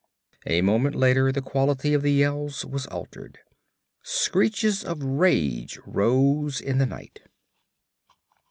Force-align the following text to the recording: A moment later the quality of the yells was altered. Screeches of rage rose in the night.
A 0.47 0.63
moment 0.63 0.95
later 0.95 1.31
the 1.31 1.43
quality 1.43 1.93
of 1.93 2.01
the 2.01 2.11
yells 2.11 2.65
was 2.65 2.87
altered. 2.87 3.37
Screeches 4.01 4.83
of 4.83 5.03
rage 5.03 5.77
rose 5.85 6.59
in 6.59 6.79
the 6.79 6.87
night. 6.87 7.21